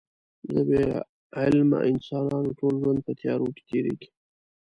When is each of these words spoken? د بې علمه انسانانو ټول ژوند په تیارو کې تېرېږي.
د 0.49 0.51
بې 0.67 0.85
علمه 1.39 1.79
انسانانو 1.91 2.55
ټول 2.59 2.73
ژوند 2.81 2.99
په 3.05 3.11
تیارو 3.19 3.47
کې 3.55 3.63
تېرېږي. 3.69 4.09